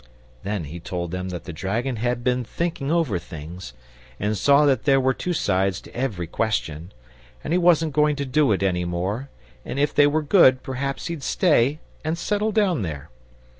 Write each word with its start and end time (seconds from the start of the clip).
Then 0.41 0.63
he 0.63 0.79
told 0.79 1.11
them 1.11 1.29
that 1.29 1.43
the 1.43 1.53
dragon 1.53 1.97
had 1.97 2.23
been 2.23 2.43
thinking 2.43 2.89
over 2.91 3.19
things, 3.19 3.73
and 4.19 4.35
saw 4.35 4.65
that 4.65 4.85
there 4.85 4.99
were 4.99 5.13
two 5.13 5.31
sides 5.31 5.79
to 5.81 5.95
every 5.95 6.25
question, 6.25 6.91
and 7.43 7.53
he 7.53 7.59
wasn't 7.59 7.93
going 7.93 8.15
to 8.15 8.25
do 8.25 8.51
it 8.51 8.63
any 8.63 8.83
more, 8.83 9.29
and 9.63 9.77
if 9.77 9.93
they 9.93 10.07
were 10.07 10.23
good 10.23 10.63
perhaps 10.63 11.05
he'd 11.05 11.21
stay 11.21 11.77
and 12.03 12.17
settle 12.17 12.51
down 12.51 12.81
there. 12.81 13.11